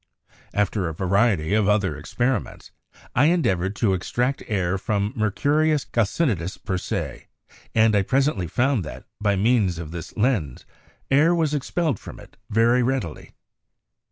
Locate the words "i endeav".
3.13-3.57